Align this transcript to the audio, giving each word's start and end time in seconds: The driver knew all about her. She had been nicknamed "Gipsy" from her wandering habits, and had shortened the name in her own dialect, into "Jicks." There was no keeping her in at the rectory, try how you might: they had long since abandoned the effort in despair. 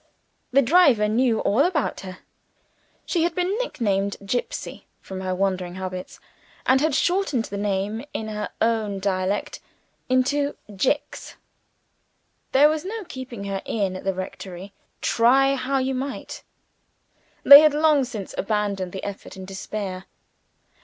The 0.49 0.63
driver 0.63 1.07
knew 1.07 1.41
all 1.41 1.59
about 1.63 1.99
her. 1.99 2.17
She 3.05 3.21
had 3.21 3.35
been 3.35 3.55
nicknamed 3.59 4.17
"Gipsy" 4.25 4.87
from 4.99 5.21
her 5.21 5.35
wandering 5.35 5.75
habits, 5.75 6.19
and 6.65 6.81
had 6.81 6.95
shortened 6.95 7.45
the 7.45 7.57
name 7.57 8.03
in 8.11 8.27
her 8.27 8.49
own 8.59 8.99
dialect, 8.99 9.59
into 10.09 10.55
"Jicks." 10.75 11.35
There 12.51 12.67
was 12.67 12.83
no 12.83 13.03
keeping 13.03 13.43
her 13.43 13.61
in 13.63 13.95
at 13.95 14.03
the 14.03 14.15
rectory, 14.15 14.73
try 15.01 15.53
how 15.53 15.77
you 15.77 15.93
might: 15.93 16.41
they 17.43 17.59
had 17.61 17.75
long 17.75 18.03
since 18.03 18.33
abandoned 18.39 18.93
the 18.93 19.03
effort 19.03 19.37
in 19.37 19.45
despair. 19.45 20.05